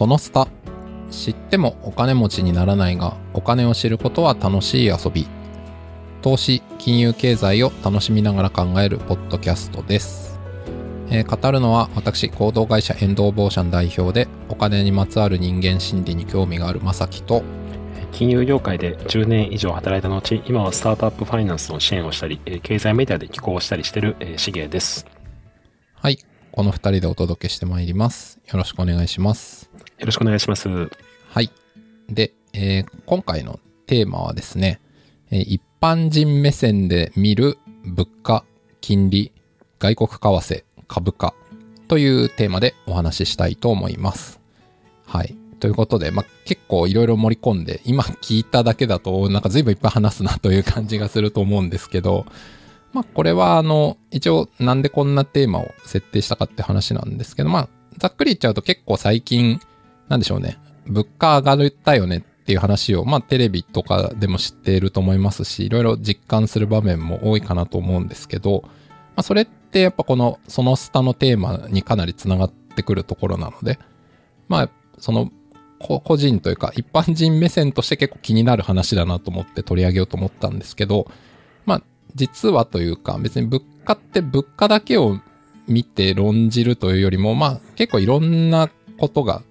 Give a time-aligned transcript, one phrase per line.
[0.00, 0.48] そのスタ
[1.10, 5.28] 知ってもお金持ちにならないがお金を知ることは楽しい遊び。
[6.22, 10.40] 投資金融経済を楽しみながら考えるポッドキャストです、
[11.10, 17.42] えー語るのは私行動会社エンドーボーシャン代表でお金にまつわる人間心理に興味があるまさきと
[18.10, 25.06] 金融業界で10年以上働いた後、今はスタートアップファイナンスの支援をしたり、えー経済メディアで寄稿したりしてる、えー、しげです。
[25.94, 26.18] はい。
[26.52, 28.40] この2人でお届けしてまいります。
[28.50, 29.69] よろしくお願いします
[30.00, 30.66] よろしくお願いします。
[30.66, 31.50] はい。
[32.08, 34.80] で、えー今回のテーマはですね、
[35.30, 38.44] えー一般人目線で見る物価、
[38.80, 39.30] 金利、
[39.78, 41.34] 外国為替、株価
[41.86, 44.40] というテーマでお話ししたいと思います。
[45.06, 45.36] はい。
[45.58, 52.24] ということで、まあ、結構いろいろ盛り込んで、今聞いただけだと、なんか随分いっぱい話すなという感じがすると思うんですけど、
[52.94, 59.60] まあ、これは、あの、一応、なんでこんなテーマを設定したかって話なんですけど、まあ、ざっくり言っちゃうと結構最近、
[60.10, 60.58] なんでしょうね。
[60.86, 68.70] 物価上がったよねっていう話を、まあテレビとかでも知っていると思いますし、いろいろ実感する場面も多いかなと思うんですけど、ま
[69.16, 73.78] あそれってやっぱこの、そのスタのテーマにかなりつながってくるところなので、
[74.48, 75.30] まあその、
[75.78, 81.10] 個人というか一般人目線として結構気になる話だなと思って取り上げようと思ったんですけど、
[81.64, 81.82] まあ
[82.16, 85.20] 実はというか別に物価って物価だけを
[85.68, 89.42] 見て論じるというよりも、まあ結構いろんなことが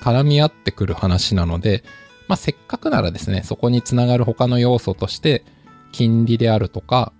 [0.00, 1.84] 絡み合ってくる話なので、
[2.28, 5.44] まあ、せっかくならですね、そこにつながる他の要素として、
[5.92, 7.12] 金利であるとか、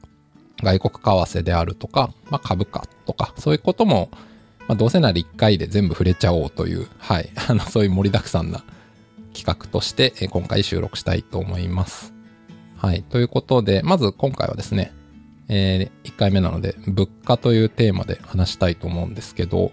[0.62, 4.10] 外国為替であるとか、まあ、株価とか、そういうことも、
[4.66, 8.62] まあ、どうせなら1回で全部触れちゃおうという、はい、 あの、そういう盛りだくさんな
[9.34, 12.12] 企画として、今回収録したいと思います。
[12.76, 14.92] はい、ということで、まず今回はですね、
[15.48, 19.72] えー1回目なので、物価というテーマで話したいと思うんですけど、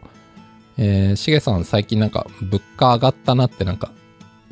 [0.78, 3.92] えー、しげさん最近なんか物価上がったなってなんか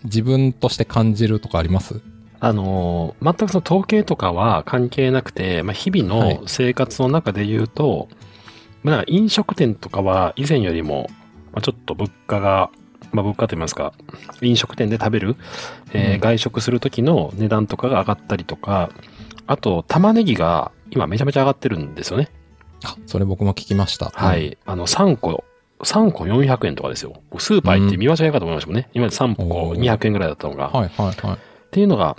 [0.04, 2.02] 自分として感じるとかあります？
[2.40, 8.10] あのー全くその統計とかは関係なくて、まあ、日々はいの生活の中で言うと、
[8.84, 11.10] まあ、なんか飲食店とかは以前よりも、
[11.54, 12.70] まあ、ちょっと物価が、
[13.14, 13.94] まあ、物価と言いますか、
[14.42, 15.36] 飲食店で食べる、
[15.94, 18.90] えーうん外食する時の値段とかが上がったりとか、
[19.48, 22.30] あと、玉ねぎが今めちゃめちゃ上がってるんですよね。
[22.84, 24.10] あ、それ僕も聞きました。
[24.14, 24.38] は。
[24.38, 24.58] い。
[24.66, 25.44] あの、3個、
[25.80, 27.22] 3個400円とかですよ。
[27.38, 28.90] スーパー行って見間違いかと思いましたもんね。
[28.94, 30.70] 今まで3個おー200円ぐらいだったのが。
[30.70, 31.36] はいはいはい。
[31.36, 31.38] っ
[31.72, 32.16] ていうのが、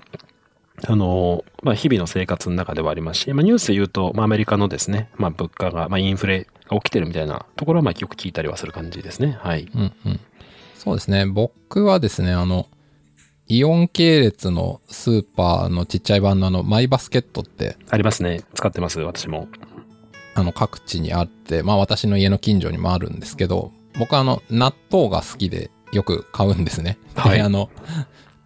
[0.87, 9.39] あの、まあ、日々の生活の中ではありますし、まあ、ニュースで言うと、まあ、アメリカのですね、まあ、物価が、まあ、インフレが起きてるみたいなところは、まあ、よく聞いたりはする感じですね。
[9.41, 9.69] はい。
[9.75, 10.21] うんうん。
[10.75, 11.27] そうですね。
[11.27, 12.67] 僕はですね、あの、
[13.47, 18.43] イオン系列のスーパーのちっちゃい版のあの、マイバスケットって、ありますね。
[18.55, 19.49] 使ってます、私も。
[20.35, 26.99] あの、各地にあって、まあ私の家の近所にもあるんですけど、僕はあの、納豆が好きでよく買うんですね。
[27.15, 27.71] はいであの、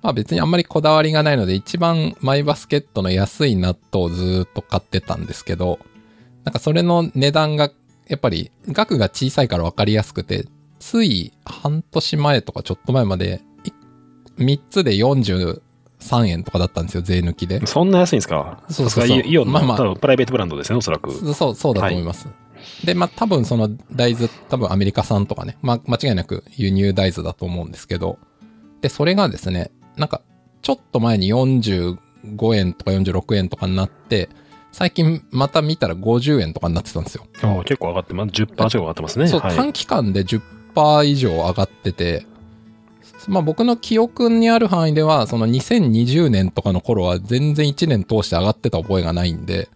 [0.02, 5.78] まあ別にあんまりこだわりがないので、一番マイバスケットの安い納豆をずーっと買ってたんですけど、
[6.44, 7.70] なんかそれの値段が、
[8.06, 10.46] やっぱり額が小さいから分かりやすくて、
[10.78, 13.42] つい半年前とかちょっと前まで、
[14.38, 14.96] 3つで
[16.00, 17.64] 43円とかだったんですよ、税抜きで。
[17.66, 18.62] そんな安いんですか？
[18.70, 21.12] そうそうそうイイオンの、まあまあプライベートブランドですね、おそらく。
[21.34, 22.28] そう、そうだと思います。
[22.84, 28.18] で、まあ多分その大豆、多分アメリカ産とかね、まあ間違いなく輸入大豆だと思うんですけど、
[28.80, 30.22] で、それがですね、なんか
[30.62, 31.96] ちょっと前に45
[32.56, 34.28] 円とか46円とかになって、
[34.70, 37.26] 最近また見たら50円とかになってたんですよ。
[37.64, 38.28] 結構上がってます。
[38.30, 39.28] 10%近く上がってますね。
[39.28, 39.56] そう、はい。
[39.56, 42.26] 短期間で10%以上上がってて、
[43.28, 49.68] まあ僕の記憶にある範囲では、その2020年とかの頃は全然1年通して上がってた覚えがないんで、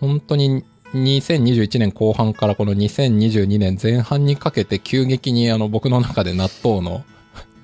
[0.00, 0.64] 本当に
[0.94, 7.04] 2021年後半からこの2022年前半にかけて急激にあの僕の中で納豆の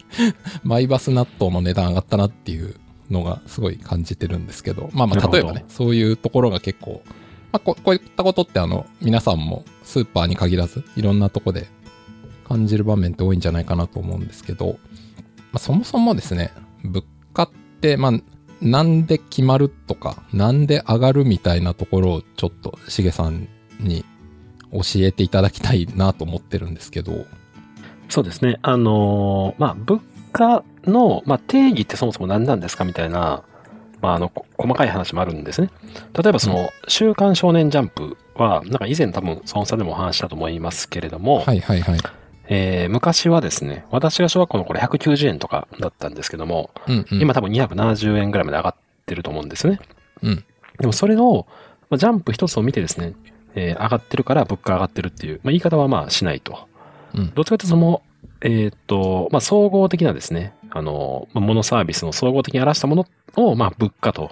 [0.65, 2.77] マイバス納豆の値段上がったなっていう
[3.11, 7.03] のがすごい感じてるんですけど、まあまあ例えばね、そういうところが結構、
[7.53, 11.69] まあここういったことってあの皆さんもスーパーに限らずいろんなとこで
[12.47, 14.79] 感じる場面って多いんじゃないかなと思うんですけど、
[15.53, 16.53] まあ、そもそもですね、
[16.83, 17.51] 物価っ
[17.81, 18.13] て、まあ、
[18.61, 23.49] なんで決まるとか、なんで上がるみたいなところをちょっとしげさん
[23.81, 24.05] に
[24.73, 27.27] 教えていただきたいなと思ってるんですけど、
[28.09, 28.59] そうですね。
[28.63, 30.01] あのーまあ、物
[30.33, 33.43] 価の、まあ、定義ってそもそも何なんですかみたいな、
[34.01, 35.71] まあ、あの、こ細かい話もあるんですね。
[36.13, 41.99] 例えばその、週刊少年ジャンプは、なんか以前多分、その差でもお話ししたと思いますけれども、はいはいはい。
[42.49, 47.21] えー昔はですね、私が小学校の頃190円とかだったんですけども、うんうん。
[47.21, 48.75] 今多分270円ぐらいまで上がっ
[49.07, 49.81] てると思うんですよね。
[50.23, 50.45] うん。
[50.79, 51.47] でもそれを、
[51.91, 53.15] まあ、ジャンプ一つを見てですね、
[53.55, 56.69] えー上がってるから物価上がってるっていう、まあ、言い方はまあしないと。
[57.15, 57.33] うん。
[57.35, 58.03] どっちかというとその、
[58.41, 63.07] えっ、と、まあ、総合的なですね、あの、まあ、モノサービスの総合的に表したもの
[63.37, 64.31] を、まあ、物価と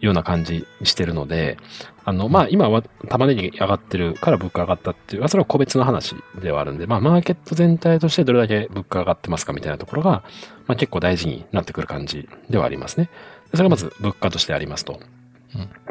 [0.00, 1.58] ような感じにしてるので、
[2.04, 10.22] あの、まあ、今は玉ねぎ上がってるから物価上がったっていう、それは個別の話ではあるんで、まあ、マーケット全体としてどれだけ物価上がってますかみたいなところが、
[10.66, 13.10] まあ、結構大事になってくる感じではありますね。
[13.50, 15.00] それがまず物価としてありますと。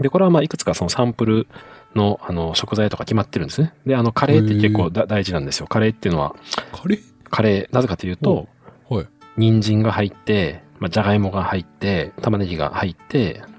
[0.01, 1.47] で、これはまあ、いくつかそのサンプル
[1.95, 3.73] の、あの、食材とか決まってるんですね。
[3.85, 5.67] で、あの、カレーって結構大事なんですよ。
[5.67, 6.35] カレーっていうのは。
[6.71, 7.01] カレー？
[7.29, 8.47] カレー、なぜかというと、
[8.87, 9.07] はい。
[9.35, 13.51] 人参が入って、まあ、じゃがいもが入って、玉ねぎが入って、はい。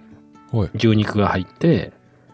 [0.74, 1.92] 牛肉が入って、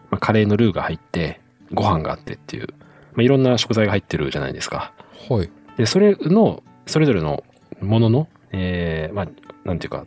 [0.09, 1.41] まあ、カレーのルーが入って、
[1.73, 2.67] ご飯があってっていう、
[3.13, 4.93] まあ、いろんな食材が入ってるじゃないですか。
[5.29, 5.49] はい。
[5.77, 7.43] で、それの、それぞれの
[7.81, 9.27] ものの、えー、まあ、
[9.65, 10.05] なんていうか、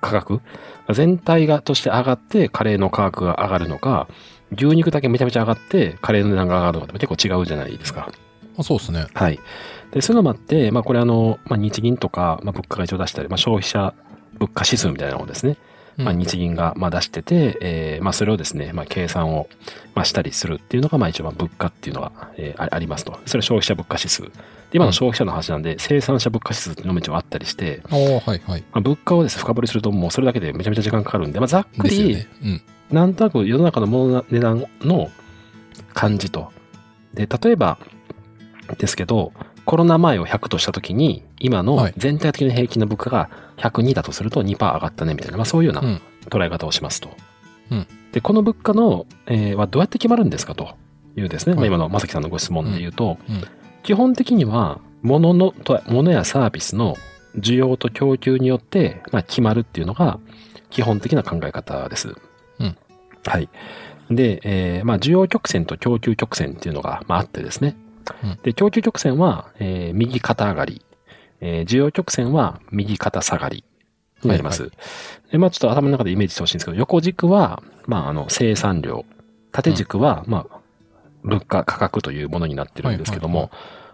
[0.00, 0.40] 価格
[0.92, 4.06] 全体がとして上がってカレーの価格が上がるのか、
[4.52, 8.12] 牛肉だけめちゃめちゃ上がってカレーの値段が上がるのかって結構違うじゃないですか。
[8.56, 9.06] あそうですね。
[9.14, 9.40] はい。
[9.92, 13.94] で、そういうのもあって、まあこれあの、まあ日銀とか、まあ物価が一応出したり、まあ消費者
[14.38, 15.56] 物価指数みたいなのをですね、
[15.96, 19.48] まあ日銀がまあ出してて、えー、まあそれをですね、まあ計算を
[19.94, 23.18] まあしたりするっていうのが、まあ一番物価っていうのが、えー、ありますと。
[23.26, 24.22] それは消費者物価指数。
[24.22, 24.30] で
[24.74, 28.64] 今の消費者の話なんで、生産者物価指数っていうのも一応あったりして、はいはい。
[28.72, 35.10] まあ、物価をですね、深掘りするともうそれだけでめちゃめちゃ時間かかるんで、まあざっくり、ねうん、なんとなく世の中のものの値段の
[35.92, 36.52] 感じと。
[37.12, 37.78] で、例えば
[38.78, 39.32] ですけど、
[39.64, 47.10] コロナ前を100としたときに、今の全体的な平均の物価が102だとすると2%上がったねみたいな、まあそういうような捉え方をしますと。
[47.70, 50.76] うん、で、この物価の、えー、はどうやって決まるんですかと
[51.16, 53.44] いうですね、まあ、今の正樹さんのご質問で言うと、うんうん、
[53.82, 56.96] 基本的には、物の、と、物やサービスの
[57.36, 60.18] 需要と供給によって、まあ決まるっていうのが
[60.70, 62.14] 基本的な考え方です。
[62.58, 62.76] うん。
[63.26, 63.48] はい。
[64.10, 67.76] で、えー、まあ需要曲線と供給曲線っていうのが、まああってですね。
[68.42, 70.82] で、供給曲線は、えー、右肩上がり、
[71.40, 73.64] えー、需要曲線は右肩下がり。
[74.24, 74.62] になります。
[74.62, 74.76] はいは
[75.28, 79.04] い、で、まあちょっと頭の中でイメージしてほしいんですけど、横軸は、まああの、生産量、
[79.52, 80.60] 縦軸は、まあ、
[81.22, 83.50] 物価、価格というものになってるんですけども、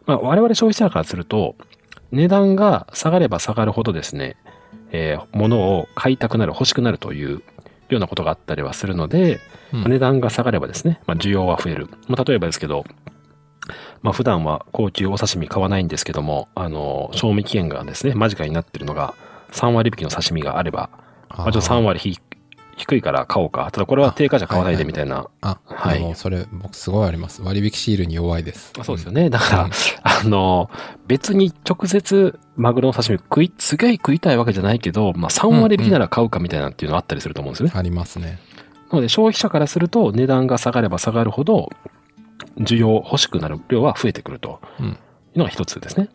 [0.06, 1.56] まあ我々消費者からすると、
[2.12, 4.36] 値段が下がれば下がるほどですね、
[4.92, 7.42] えー、物を買いたくなる、欲しくなるという
[7.88, 9.40] ようなことがあったりはするので、
[9.72, 11.88] うん、値段が下がればですね、まあ、需要は増える。
[12.08, 12.84] まあ、例えばですけど、
[14.02, 19.14] まあ普段は高級お刺身買わないんですけども、あの、賞味期限がですね、間近になってるのが、
[19.52, 20.90] 3割引きの刺身があれば、
[21.28, 22.18] まあ、ちょっと3割
[22.80, 23.68] 低いから買おうか。
[23.70, 25.28] ただこれは定価じゃ買わないでみたいな。
[25.42, 27.42] あ、はい、はい、それ僕すごいあります。
[27.42, 28.72] 割引シールに弱いです。
[28.82, 29.28] そうですよね。
[29.28, 29.70] だから、うん、
[30.02, 30.70] あの、
[31.06, 37.72] 別に直接マグロの刺身食い、すげえ食いたいわけじゃないけど、まあ3割引きなら買うかみたいなっていうのあったりすると思うんですよね。
[37.74, 38.38] うんうん、ありますね。
[38.90, 41.70] なので消費者からすると値段が下がれば下がるほど、
[42.58, 46.08] 需要、欲しくなる量は増えてくるというのが一つですね。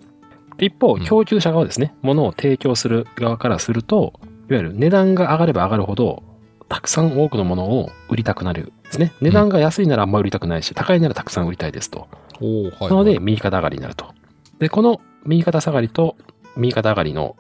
[0.58, 4.14] で一方、供給者側ですね、物を提供する側からすると、
[4.50, 6.24] いわゆる値段が上がれば上がるほど、
[6.68, 9.12] たくさん多くのものを売りたくなるですね。
[9.22, 12.00] 値段が安いならあんまり売りたくないし、高いならたくさん売りたいですと。
[12.00, 12.08] は
[12.42, 14.14] いはい、なので、右肩上がりになると。
[14.60, 16.16] で、この右肩下がりと
[16.56, 17.36] 右肩上がりの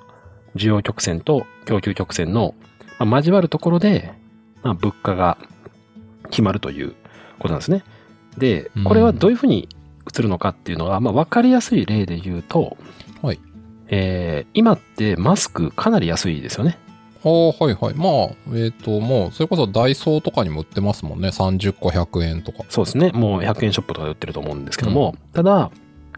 [0.55, 2.55] 需要曲線と供給曲線の、
[2.99, 4.13] まあ、交わるところで、
[4.63, 5.37] まあ、物価が
[6.29, 6.95] 決まるという
[7.39, 7.83] ことなんですね。
[8.37, 9.69] で、これはどういうふうに
[10.17, 12.77] 映るのかっていうのが、まあ、わかりやすい例で言うと、
[13.21, 13.39] はい。
[13.87, 16.77] えー、今ってマスクかなり安いですよね。
[17.23, 17.95] ああ、はいはい。
[17.95, 21.29] まあ、えっ、ー、と、もう、それこそダイソーとかにも売ってますもんね。
[21.29, 22.63] 30個100円とか。
[22.69, 23.11] そうですね。
[23.11, 25.71] もう100円ショップとかで売ってると思うんですけども、うん、ただ、ま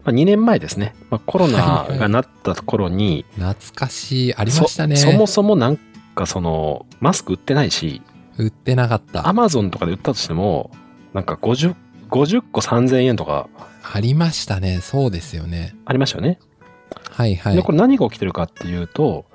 [0.04, 0.94] あ、2年前ですね。
[1.10, 4.34] まあ、コロナがなった頃に、懐かしい。
[4.34, 5.10] ありましたねそ。
[5.10, 5.78] そもそもなん
[6.14, 8.02] かその、マスク売ってないし、
[8.36, 9.28] 売ってなかった。
[9.28, 10.70] アマゾンとかで売ったとしても、
[11.14, 11.74] なんか50
[12.10, 13.48] 50個3000円とか。
[13.82, 14.80] ありましたね。
[14.80, 15.74] そうですよね。
[15.84, 16.38] ありましたよね。
[17.10, 17.56] はいはい。
[17.56, 19.26] で、これ何が起きてるかっていうと、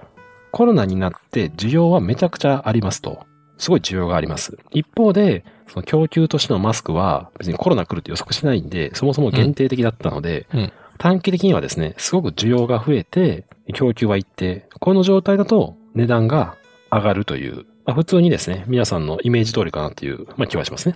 [0.51, 3.25] コロナになって需要はめちゃくちゃありますと。
[3.58, 4.58] すごい需要があります。
[4.72, 14.68] 一方で、その供給としてのマスクは別にコロナ来るって予測してないんで、そもそも限定的だったので、うんうん、短期的にはですね、すごく需要が増えて、供給は一定。
[14.80, 16.56] この状態だと値段が
[16.92, 20.96] 上がるという、まあ、普通にですね、皆さんのイメージ通りかなっていう、まあ、気はしますね。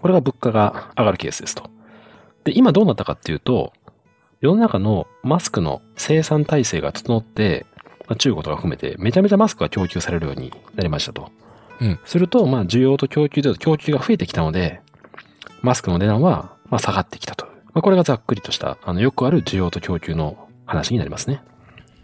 [0.00, 1.70] これが物価が上がるケースですと。
[2.44, 3.72] で、今どうなったかっていうと、
[4.40, 7.66] 世の中のマスクの生産体制が整って、
[8.06, 11.30] まあ、中国とか含めてめちゃめちゃマスクが供給されるようになりましたと。
[11.80, 11.98] うん。
[12.04, 14.80] すると、まあ、需要と供給で供給が増えてきたので、
[15.62, 17.46] マスクの値段は、まあ、下がってきたと。
[17.46, 21.42] まあ、これがざっくりとした、あの、よくある需要と供給の話になりますね。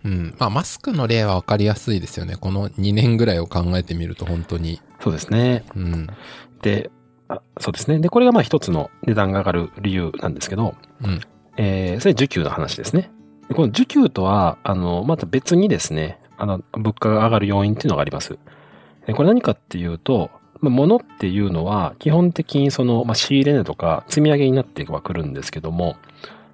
[0.05, 0.35] うん。
[0.39, 2.37] まあ、マスクの例はわかりやすいですよね。
[2.37, 4.81] この2年ぐらいを考えてみると本当に。
[5.01, 5.65] そうですね。
[5.77, 6.07] うん。
[6.61, 7.02] で、あ
[7.59, 7.99] そうですね。
[7.99, 11.21] で、これがまあ一つの値段が上がる理由なんですけど、うん、
[11.57, 13.11] えー、それ受給の話ですね。
[13.49, 18.39] でこの需給とは、あの、また別にですね、あの、物価が上がる要因っていうのがあります。
[19.07, 25.97] でこれ何かっていうと、まあ、物っていうのは、基本的にその、まあ、仕入れ値とか積み上げになってはくるんですけども、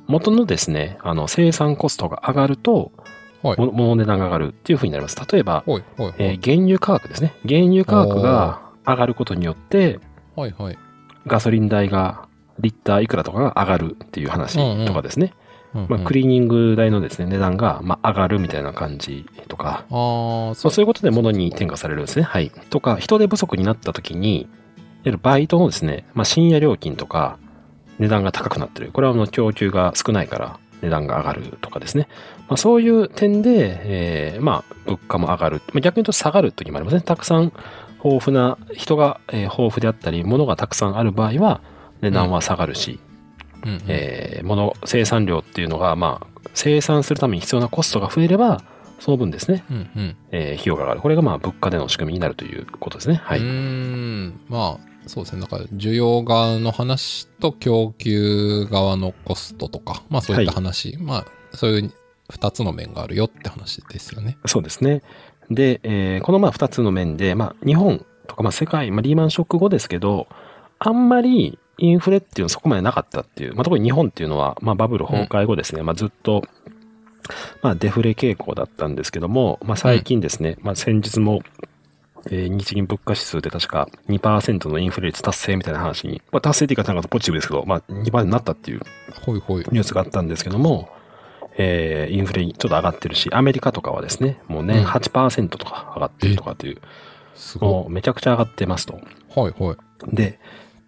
[0.07, 2.91] 元のですね、あの、生産コストが上がると、
[3.43, 5.17] 物の値段が上がるっていうふうになります。
[5.31, 7.35] 例えば、えー原油価格ですね。
[7.47, 10.01] 原油価格が上がることによって、
[10.39, 10.79] はいはい。
[11.27, 12.29] ガソリン代が
[12.61, 15.35] リッターいくらとかが上がるっていう話とかですね。
[15.75, 22.23] まあ、クリリーニング代のですね、値段が、まあ、上がるみたいな感じとか、ああ、そうそういうことで物に転嫁されるんですね。
[22.23, 22.51] はい。
[22.71, 24.49] とか、人手不足になった時に、いわ
[25.05, 27.39] ゆるバイトのですね、まあ、深夜料金とか、
[27.99, 28.93] 値段が高くなってる。
[28.93, 32.09] これはあの供給が少ないから値段が上がるとかですね。
[32.49, 35.57] まあ、そういう点で、えーまあ、物価も上がる。
[35.75, 37.03] まあ、逆に言うと下がる時もありますね。
[37.03, 37.53] たくさん
[38.05, 41.61] 豊富な、人が、えー豊富であったり、物がたくさんある場合は、
[42.01, 43.01] 値段は下がるし、
[43.65, 48.63] うんうんえー物、生産量っていうのが、まあ、生産するために必要なコストが増えれば、
[49.01, 51.01] その分ですね、うんうんえー費用が上がる。
[51.01, 53.17] これがまあ物価での仕組みになるということですね。
[53.17, 53.41] はい。
[53.41, 61.27] んまあそうですねだから需要側の話と供給側のコストとかまあそういった話、まあ
[61.57, 61.93] そういう
[62.31, 65.03] 2つの面があるよって話ですよねそうですね。
[65.51, 70.29] で、えーこのまあ二つの面で、まあ日本とかまあ世界、まあリーマンショック後ですけど、
[70.79, 76.43] あんまりインフレっていうのはそこまでなかったっていう、まあ特に日本っていうのは、まあバブル崩壊後ですね、まあずっと、
[77.63, 81.41] まあデフレ傾向だったんですけども、まあ最近ですね、まあ先日も、
[82.31, 88.81] えー日銀物価指数で確か2%のインフレ率達成みたいな話に、まあ達成っていうかなんかポジティブですけど、まあ2%になったっていう
[89.73, 90.91] ニュースがあったんですけども、
[91.59, 96.81] えーインフレちょっと上がってるし、アメリカとかはですね、もう年うん8%とか上がってるとかっていう、
[97.35, 98.95] すごもうめちゃくちゃ上がってますと。
[98.95, 99.77] いはいはい
[100.15, 100.39] で、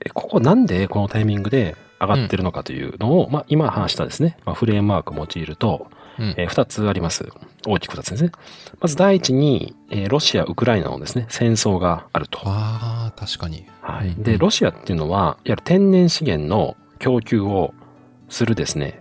[0.05, 7.29] えここなんでこのタイミングで上がってるのかというのを、まあ今話したですね、まあ、フレームワークを用いると、うんえ2つあります。
[7.67, 8.31] 大きく2つですね。
[8.81, 12.41] まず第一に、えーロシア、ウクライナのですね、戦争があると。
[12.45, 14.09] ああ確かにはい。
[14.09, 17.75] うんで、ロシアっていうのは、いわゆる天然資源の供給を
[18.29, 19.00] するですね、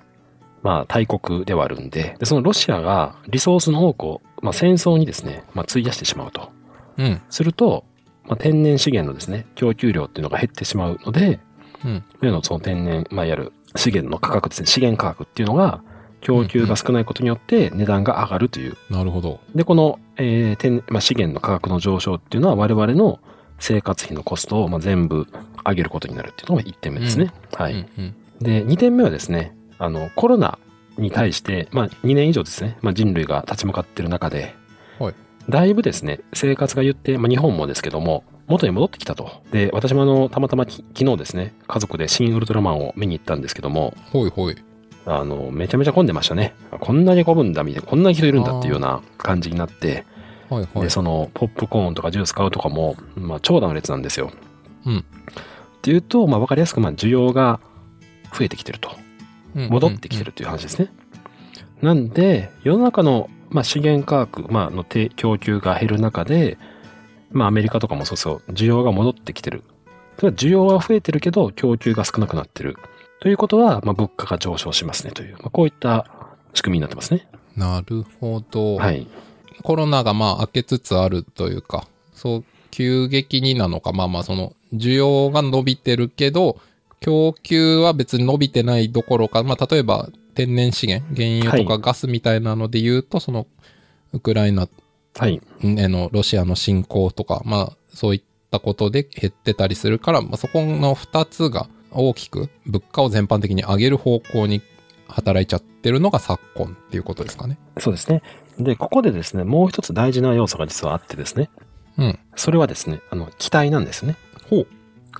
[0.62, 6.52] まあ大国ではあるんで、でそのロシアがリソースの多くを、まあ、戦争にですね、まあ、費やしてしまうと。
[6.98, 7.86] うんすると、
[8.26, 11.40] まあ、天然資源のですね、供給量っていうのが減ってしまうので、
[11.86, 15.82] うんのその天然、まあ、いわゆる資源の価格ですね、資源価格っていうのが、
[16.22, 18.76] 供給が少ないことによって値段が上がるという。
[18.90, 23.20] なるほどで、この、えー天まあ、資源の価格の上昇っていうのは我々の
[23.60, 25.28] 生活費のコストをまあ全部
[25.66, 27.32] 上げることになるっていうのが1点目ですね。
[27.54, 27.74] はい。
[27.74, 30.60] うんうんで、2点目はですね、あの、コロナ
[30.98, 34.56] に対して、まあ、2年以上ですね、まあ、人類が立ち向かっている中で、
[35.00, 35.14] はい
[35.50, 39.42] だいぶですね、生活が言って、まあ、日本もですけども、元に戻ってきたと。
[39.52, 44.56] で、私もあの、たまたまき昨日ですね、家族で新ウルトラマンを見に行ったんですけども、ほいほい
[45.08, 46.54] あの、めちゃめちゃ混んでましたね。
[46.80, 50.06] こんなに混むんだ、みたいな、こんなに人いるんだっていうような感じになって、
[50.50, 54.32] はいはいで、その、ポップコーンとかジュース買うとかも、まあ、長蛇の列なんですよ。
[54.86, 57.60] うんっていうと、まあ、わかりやすく、まあ、需要が
[58.38, 58.92] 増えてきてると。
[59.54, 60.92] 戻ってきてるという話ですね。
[61.82, 66.58] なんで、世の中の、まあ、資源価格、まあ、の提供給が減る中で、
[67.32, 69.64] まあ、アメリカとかもそうそう、需要が戻ってきてる。
[70.18, 72.78] それは需要は増えてるけど、供給が少なくなってる。
[73.22, 76.06] ということは、まあ、物価が上昇しますねという、まあ、こういった
[76.54, 77.28] 仕組みになってますね。
[77.56, 79.08] なるほど、はい。
[79.62, 86.60] コロナがまあ明けつつあるというか、そう、急激になのか、まあまあその、需要が伸びてるけど、
[87.00, 93.48] 供給は別に伸びてないどころか、まあ例えば天然資源、原油とかガスみたいなので言うと、その、
[94.14, 94.68] ウクライナ
[95.18, 95.42] はい。
[95.62, 104.62] へのロシアの侵攻とか、まあそういったことで減ってたりするから、まあそこの二つが大きく物価を全般的に上げる方向に
[105.08, 107.58] 働いちゃってるのが昨今っていうことですかね。
[107.80, 108.22] そうですね。
[108.60, 111.50] で、ここでですね、もう一つ大事な要素が実はあってですね。
[111.98, 112.20] うん。
[112.36, 114.16] それはですね、あの、期待なんですね。
[114.50, 114.68] ほう。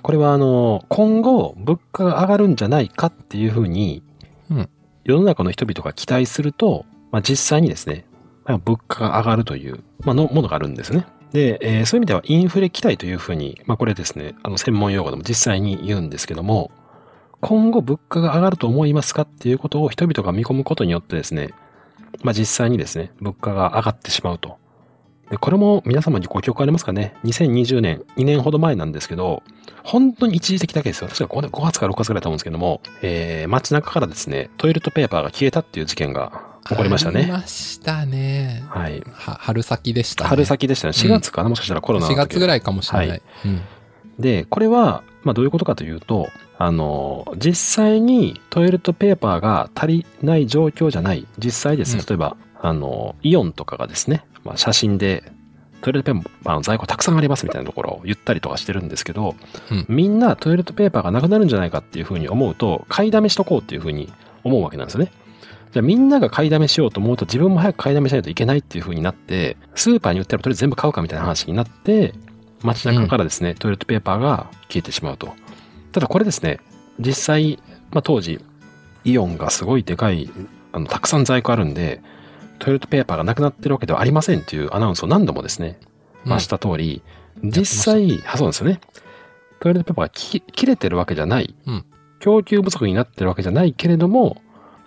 [0.02, 4.02] これはあの、今後物価が上がるんじゃないかっていうふうに、
[4.50, 4.68] うん
[5.02, 8.04] 世の中の人々が期待すると、まあ、実際にですね、
[8.44, 11.06] まあ、物価が上がるという、まあ、のものがあるんですね。
[11.32, 16.70] で、えーそういう意味ではインフレ期待というふうに、まあ、これですね、あの、専門用語でも実際に言うんですけども、
[17.40, 21.50] 今後物価が上がると思いますかっていうことを人々が見込むことによってですね、
[22.22, 24.58] まあ、実際にですね、物価が上がってしまうと。
[25.30, 29.42] で、これも皆様にご記憶ありますかね ?2020 年、2年ほど前なんですけど、
[29.84, 31.08] 本当に一時的だけですよ。
[31.08, 37.32] 確か 5, 5月か6月ぐらいだと思うんですけども、えー、街中からですね、トイレットペーパーが消えたっていう事件が起こりましたありね。
[37.32, 38.64] ましたね。
[38.68, 39.02] はい。
[39.12, 40.30] は春先でしたね。
[40.30, 40.92] 春先でしたね。
[40.92, 43.08] 4月かな、もしかしたらコロナの4時月ぐらいかもしれない。
[43.08, 43.60] はいうん。
[44.18, 51.26] で、これは、まあどういうことかというと、あの、実際にトイレットペーパーが足りない状況じゃない。
[51.38, 55.32] 実際ですね、うん例えば、あの、イオンとかがですね、まあ写真で
[55.80, 59.34] トイレットペーパーの在庫たくさんありますみたいなところを言ったりとかしてるんですけど、
[59.70, 64.12] うんみんなトイレットペーパーがなくなるんじゃないかっていうふうに思うと、買いだめしとこうっていうふうに
[64.44, 65.12] 思うわけなんですよね。
[65.72, 72.14] じゃあみんなが買いだめしようと思うと自分も早く買いだめしないといけないっていう風になって、スーパーに売ってればとりあえず全部買うかみたいな話になって、
[72.62, 75.32] 街中からですね、トイレットペーパーが消えてしまうと。
[75.92, 76.60] ただこれですね、
[76.98, 77.58] 実際、
[77.90, 78.44] まあ当時、
[79.04, 80.30] イオンがすごいでかい、
[80.72, 82.02] あの、たくさん在庫あるんで、
[82.60, 85.80] トイレットペーパーがなくなってるわけではありませんっていうアナウンスを何度もですね、
[86.24, 87.02] まあした通り、
[87.42, 88.80] 実際、あそうですよね。
[89.58, 91.54] トイレットペーパーがき切れてるわけじゃない。
[91.66, 91.84] うん
[92.20, 94.40] 供給不足になってるわけじゃないけれども、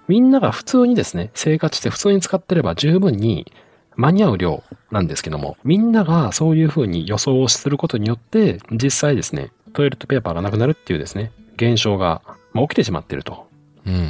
[0.08, 3.52] みんなが普通にですね、生活して普通に使ってれば十分に
[3.96, 12.22] 間に合う量なんですけども、みんながそういうふうに予想をすることによって、実際ですね、トイレットペーパーがなくなるっていうですね、現象が
[12.54, 13.48] まあ起きてしまっていると。
[13.86, 14.10] うん。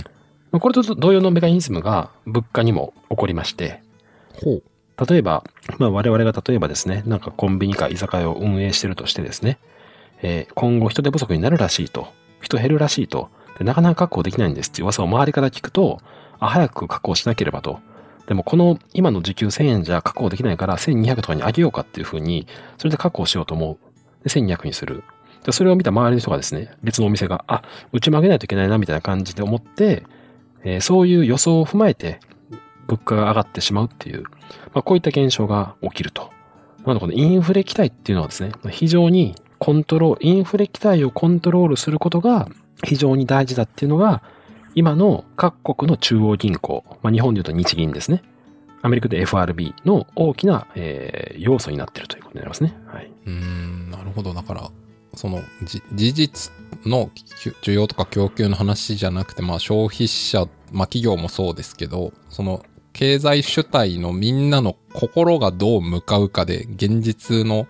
[0.54, 3.82] まあこれと同様のメカニズムが物価にも起こりまして、
[4.42, 4.64] ほう。
[5.10, 5.44] 例えば、
[5.80, 9.58] まあ、我々が例えばですね、なんかコンビニか居酒屋を運営してるとしてですね、
[10.22, 12.08] えー今後人手不足になるらしいと、
[12.40, 16.00] 人減るらしいと、でなかなか確保できないんですっていう噂を周りから聞くと、
[16.40, 17.80] あ、早く確保しなければと。
[18.28, 24.24] でもこの今の時給1000円じゃ確保できないから1200とかに上げようかっていうふうに、それで確保しようと思う。
[24.24, 25.04] で、1200にする。
[25.44, 30.04] で、それを見た周りの人がですね、別のお店が、あ、うちも上げないといけないなみたいな感じで思って、
[30.64, 32.20] えーそういう予想を踏まえて、
[32.88, 34.24] 物価が上がってしまうっていう、
[34.74, 36.32] まあ、こういった現象が起きると。
[36.86, 42.50] なので、このインフレ期待っていうのはですね、非常にコントロール、インフレ期待をコントロールすることが
[42.84, 44.22] 非常に大事だっていうのが、
[44.76, 48.24] 今の各国の中央銀行、まあ、日本で言うと日銀ですね。
[48.82, 52.76] アメリカで FRB の大きな、えー要素になっているということになりますね。
[52.88, 53.12] はい。
[53.26, 54.34] うん、なるほど。
[54.34, 54.70] だから、
[55.16, 56.52] そのじ事実
[56.86, 57.10] の
[57.64, 67.68] 需要とか供給の話じゃなくて、まあ消費者、まあ企業もそうですけど、その経済主体のみんなの心がどう向かうかで、現実の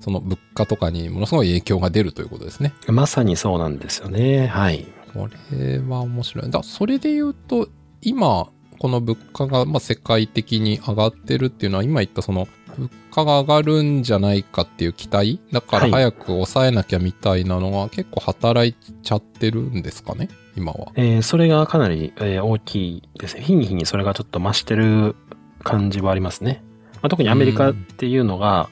[0.00, 2.72] その物価とかにものすごい影響が出るということですね。
[2.86, 4.46] まさにそうなんですよね。
[4.46, 4.86] はい。
[5.12, 6.50] これは面白い。
[6.50, 7.68] だそれで言うと、
[8.02, 12.46] 今、この物価がまあ世界的に上がってるっていうのは、今言ったその、
[12.78, 15.40] 物価が上がるんじゃないかっていう期待？
[15.52, 20.28] だからはい早く抑えなきゃみたいなのは結構働いちゃってるんですかね？
[20.56, 20.92] 今は。
[20.94, 23.42] えーそれがかなり、えー大きいですね。
[23.42, 25.16] 日に日にそれがちょっと増してる
[25.62, 26.62] 感じはありますね。
[26.94, 28.68] まあ、特にアメリカっていうのが、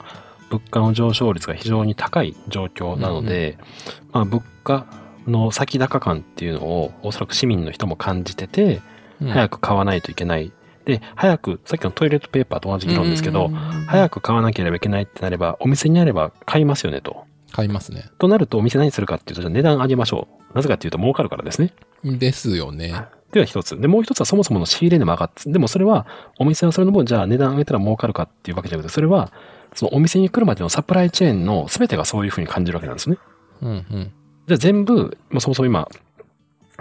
[0.49, 3.57] 物価の上昇率が非常に高い状況なので、
[4.11, 4.87] まあ、物価
[5.27, 8.81] の先高感っていうのをおそらく市民の人も感じてて、
[9.19, 10.51] 早くく買わないといけない。
[10.85, 13.49] で、早く、さっきのトイレットペーパーと同じ議論ですけど、
[13.87, 17.25] 早くく買わなければいけないってなれば、お店にあれば買いますよねと。
[17.51, 18.09] 買いますね。
[18.17, 20.55] となると、お店何するかっていうと、じゃあ値段上げましょう。
[20.55, 21.73] なぜかっていうと、儲かるからですね。
[22.03, 22.93] ですよね。
[23.31, 23.79] では一つ。
[23.79, 26.05] で、もう一つはそもそもの仕入れ値も上がって、でもそれは、
[26.39, 29.31] お店はそれの分、じゃあ値段上げたら儲かるかっていうわけじゃなくて、それは、
[29.73, 33.17] そのお店に来るまでのサプライチェーンの全てがそういうふうに感じるわけなんですね。
[33.61, 34.11] うんうん。
[34.47, 35.89] じゃあ全部、まあ、そもそも今、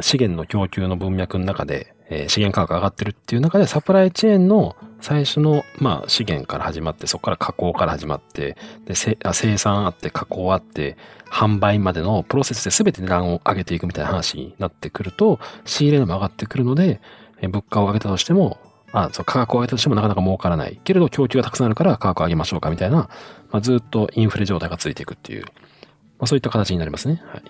[0.01, 10.97] 資源の供給の文脈の中で、えー資源価格上がってるっていう中で、サプライチェーンの最初の、まあ、資源から始まって、そこから加工から始まって、で、あ生産あって、加工あって、
[11.31, 17.01] 販売までのプロセスで全て値段を上げていくみたいな話になってくると、仕入れ値も上がってくるので、
[17.41, 18.59] えー物価を上げたとしても、
[18.93, 20.81] あ、そう、価格を上げたとしてもなかなか儲からない。
[20.85, 23.09] けれど、供給がたくさんあるから価格を上げましょうかみたいな、
[23.51, 25.49] まあ、ずっとインフレ状態が続いていくっていう、ま
[26.21, 27.21] あ、そういった形になりますね。
[27.27, 27.43] はい。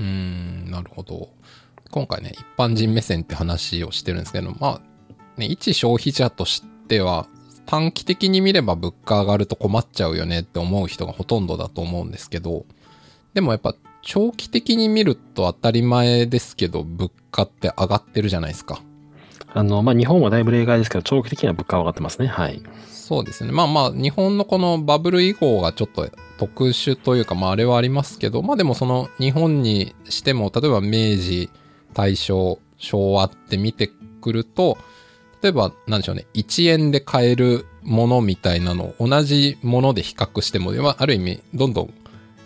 [0.00, 1.30] うん、なるほど。
[1.90, 4.80] 今回ね、一般人目線って話をしてるんですけど、まあ、
[5.36, 7.26] ね、一消費者としては、
[7.66, 12.64] 短期的に見れば物価上がると困っちゃうよねって思う人がほとんどだと思うんですけど、
[13.34, 18.82] でもやっぱ長期的に見ると当たり前ですけど、物価って上がってるじゃないですか。
[19.52, 22.28] あの、まあ、日本はだいぶ例外ですけど、長期的には物価は上がってますね。
[22.28, 22.62] はい。
[22.88, 23.50] そうですね。
[23.50, 31.50] まあまあ、日本のこのバブル以降がちょっと特殊というか、まああれはありますけど、まあでもその日本にしても、例えば明治、
[31.94, 34.78] 大正、昭和って見てくると、
[35.42, 41.94] 例えば、なんでしょうね、1円で買えるものみたいなのを同じもので比較しても、まあある意味、どんどん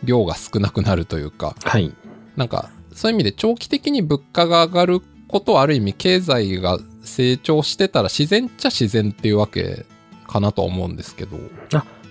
[0.05, 1.93] 量が少なくなるというか、はい。
[2.37, 9.85] なんか、そういう意味で長期的に物価が上がることはある意味経済が成長してたら自然っちゃ自然っていうわけ
[10.29, 11.39] かなとは思うんですけど。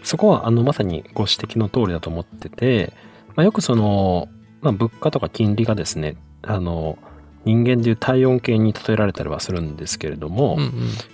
[0.04, 2.94] そこは、あの、まさにご指摘の通りだと思ってて、
[3.36, 4.28] まあ、よくその、
[4.62, 6.98] まあ、物価とか金利がですね、あの、
[7.46, 10.72] 人間でいう体温計に例えられたりはするんですけれども、うんうん。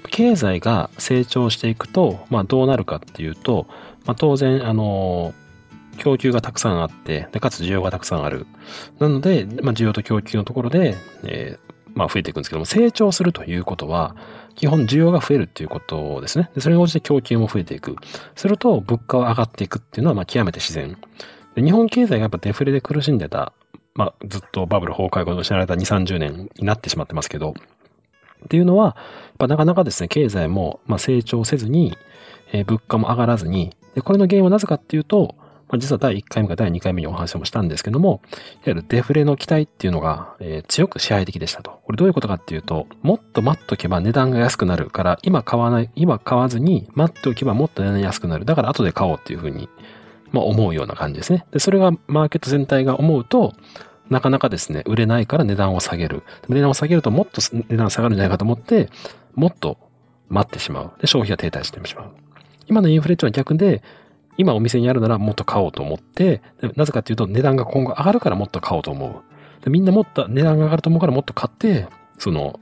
[0.09, 3.67] 経済が成長していくと、まあ、どうなるかっていうと、
[4.05, 5.33] まあ、当然、あの、
[5.97, 8.47] 供給がたくさんあって、でかつ需要がたくさんある。
[8.99, 14.15] なので、まあ、需要と供給のところで、えーまあ、増えていくんですけども、成長するということは、
[14.55, 16.49] 基本需要が増えるっていうことですね。
[16.53, 17.95] でそれに応じて供給も増えていく。
[18.35, 20.97] すると、物価は上がっていくっていうのは、まあ、極めて自然。
[21.55, 23.53] で日本経済がやっぱデフレで苦しんでた、
[23.99, 27.53] まあ、ずっとバブル崩壊後の失われた2、30年になってしまってますけど、
[28.45, 28.95] っていうのは、
[29.37, 31.97] なかなかですね、経済も、まあ、成長せずに、
[32.53, 35.35] えー物価も上がらずに、で、これの原因はなぜかっていうと、
[35.67, 41.81] まあ、実は第1回目か第2回目にお話もしたんですけども、いわゆるデフレの期待っていうのが、えー強く支配的でしたと。
[41.83, 48.45] これどういうことかっていうと、もっと待っとけば値段が安くなるから、今買わない、今買わずに待っておけばもっと値段安くなる。
[48.45, 49.67] だから後で買おうっていうふうに、
[50.31, 51.45] まあ思うような感じですね。
[51.51, 53.53] で、それがマーケット全体が思うと、
[54.09, 56.23] なかなかですね、売れないから値段を下げる。
[56.47, 58.89] 値段を下げるともっと値段下がるんじゃないかと思って、
[59.35, 59.77] もっと
[60.29, 60.91] 待ってしまう。
[60.99, 62.11] で、消費が停滞してしまう。
[62.67, 63.83] 今のインフレっていうのは逆で、
[64.37, 66.41] 今お店にあるならもっと買おうと思って、
[66.75, 69.63] なぜかっていうと値段が今後上がるからもっと買おうと思う。
[69.63, 72.59] でみんなもっと値段が上がると思うからもっと買って、その、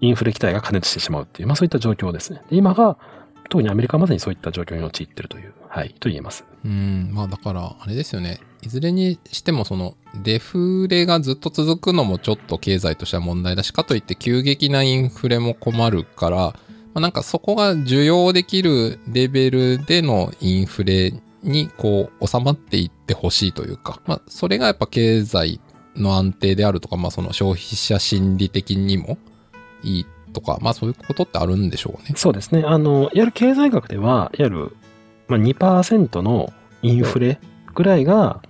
[0.00, 2.42] インフレ期待が加熱してしまうっていう、まあそういった状況ですね。
[2.50, 2.98] で今が、
[3.48, 6.44] 特にアメリカはまさにそういった状況に陥ってるという、はい、と言えます。
[6.64, 8.40] うん、まあだから、あれですよね。
[8.62, 16.54] いずれにしても、その、デフレがずっと続くのもちょっと経済としては問題だし、かといって急激なインフレも困るから、ま
[16.94, 25.60] あ、なんかそこが需要できるレベルでのインフレにこう収まっていってほしいというか、まあそれがやっぱ経済
[25.96, 29.18] の安定であるとか、まあその消費者心理的にも
[29.82, 32.14] いいとか、まあそういうことってあるんでしょうね。
[32.16, 32.62] そうですね。
[32.64, 34.76] あの、いわゆる経済学では、いわゆる、
[35.28, 37.38] まあ、2%のインフレ
[37.74, 38.40] ぐらいが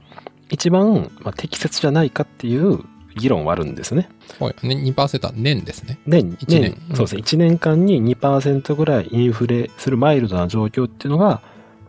[0.51, 2.81] 一番、まあ、適切じゃないかっていう
[3.17, 4.09] 議論はあるんですね。
[4.39, 4.67] はい。
[4.67, 5.99] ね、2%は年ですね。
[6.07, 7.23] 年、一年うんそうですね。
[7.23, 11.43] 1年間に2%ぐらいインフレするマイルドな状況っていうのが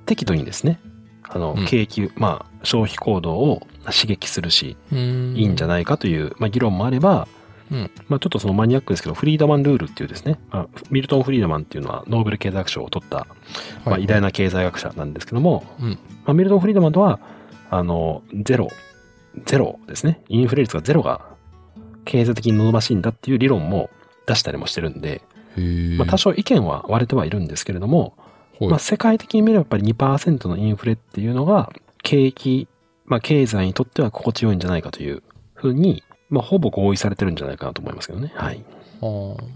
[0.05, 0.79] 適度にですね、
[1.23, 4.75] あのうん、景気、まあ、消費行動を刺激するし。
[4.91, 7.27] いいんじゃないかという、まあ、議論もあれば、
[7.71, 7.91] うん。
[8.07, 13.27] まあ、ちょっとそのマニアックですけど、フリードマンルールっていうですね、まあ、ミルトン・フリードマンっていうのはノーベル経済学賞を取った、
[13.85, 15.89] まあ、偉大な経済学者なんですけども、うん。
[15.91, 17.19] まあ、ミルトン・フリードマンとは、
[17.69, 18.69] あの、ゼロ、
[19.45, 20.21] ゼロですね。
[20.29, 21.21] インフレ率がゼロが
[22.05, 23.89] 経済的に望ましいんだっていう理論も
[24.25, 25.21] 出したりもしてるんで、
[25.97, 28.13] まあ、多少意見は割れてはいるんですけれども、
[28.59, 31.71] はいまあ、世界的に見ればやっぱり2%のインフレっていうのが、
[32.03, 32.67] 景気、
[33.05, 38.31] まあ、経済にとっては心地よいんじゃないかというふうに、まあ、ほぼ合意されてるんじゃないかなと思いますけどね。
[38.35, 38.63] はい。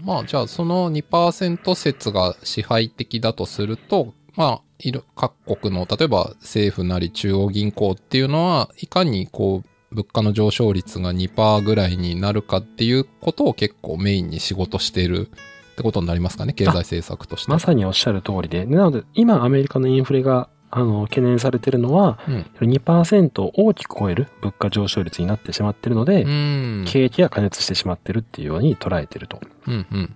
[0.04, 15.28] まあじゃあその2%説が支配的だとするとまあいる各国の例えば政府なり中央銀行っていうのはいかにこう物価の上昇率が2%ぐらいになるかっていうことを結構メインに仕事している
[15.74, 22.46] ってことになりますかね経済政策としてまさにおっしゃる通りで、なので、今アメリカのインフレが、あの、懸念されてるのは、うん。
[22.60, 26.84] 2%を大きく超える物価上昇率になってしまってるので、うん。
[26.88, 29.40] 景気が加熱してしまってるっていうように捉えてると。
[29.68, 30.14] うんうん。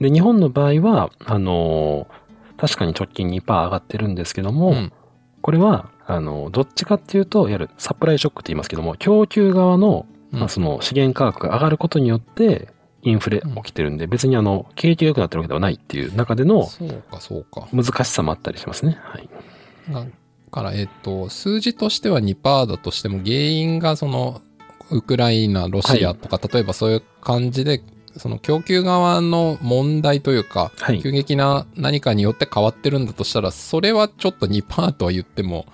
[0.00, 2.20] で、日本の場合は、あのー
[2.60, 4.92] 確かに直近2%上がってるんですけども、うん。
[5.40, 10.40] これは、あの、どっちかっていうと、いわゆるサプライショックって言いますけども、供給側の、うん。
[10.40, 12.68] まあ、その資源価格が上がることによって、
[13.02, 17.66] インフレ起きてるんで、別にあの、景気が良くなってるわけではないっていう中でのそうかそうか。
[17.72, 18.98] 難しさもあったりしますね。
[19.02, 19.28] はい。
[19.92, 20.06] だ
[20.50, 24.42] から、えっと、数字としては2%だとしても、原因がその、
[24.90, 27.82] ウクライナ、ロシアとか、例えばそういう感じで、
[28.16, 35.66] その供給側の問題というか、はい急激な何かによって変わってるんだとしたら、それはちょっと2%とは言っても、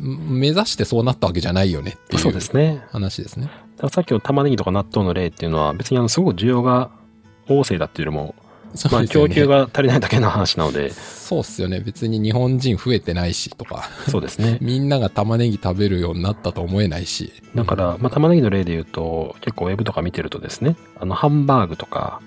[0.00, 2.84] ん目指してそうなったわけじゃないよねっていうそうですね。
[2.90, 3.46] 話ですね。
[3.46, 6.90] だからさっきの玉ねぎとか納豆の例っていうのは、別にあの、すごく需要が
[7.48, 8.34] 旺盛だっていうよりも、
[8.90, 11.80] まあ、供給が足りないだけの話なので、そうっすよね。
[11.80, 14.58] 別に日本人増えてないしとか、そうですね。
[14.62, 17.32] みんなが玉ねぎ食べるようになったと思えないし。
[17.54, 22.20] だから、まあ、玉ねぎの例で言うと、結構ウェブとか見てるとですね、あの、ハンバーグとか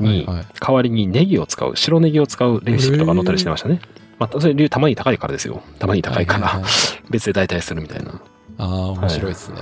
[0.00, 3.80] にはいはい、代わりにネギを使う、白ネギを使うレシピとか載ったりしてましたね。
[4.18, 5.62] まあ、それ理由玉ねぎ高いからですよ。
[5.78, 6.70] 玉ねぎ高いから、はははい
[7.10, 8.20] 別で代替するみたいな。
[8.58, 9.60] ああ、面白いですね。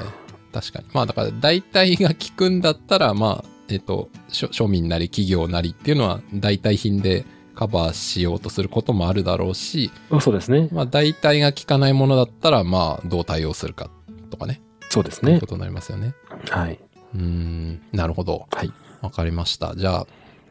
[0.53, 0.85] 確かに。
[0.93, 7.25] まあだから代替が効くんだったら、まあ、えっと、庶庶民なり企業なりっていうのは代替品で
[7.55, 10.69] カバーしようとすることもあるだろうし、そうですね。
[10.73, 13.91] まあ代替が効かないものだったら、まあどう対応するか
[14.31, 14.61] とかね。
[14.91, 15.47] そうですねそういうこ。
[15.47, 16.15] とになりますよね。
[16.51, 16.79] はい。
[17.15, 18.47] うーん、なるほど。
[18.51, 18.73] はい。
[19.03, 19.75] わかりました。
[19.77, 20.07] じゃあ、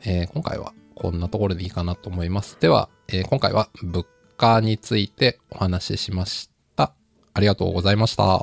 [0.06, 2.58] えー今回はこんなところでいいかなと思います。
[2.60, 4.06] では、えー今回は物
[4.38, 6.94] 価についてお話ししました。
[7.34, 8.36] ありがとうございました。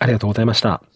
[0.00, 0.91] ありがとうございました。